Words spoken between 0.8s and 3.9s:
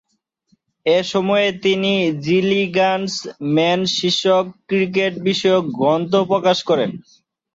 এ সময়ে তিনি Gilligan's man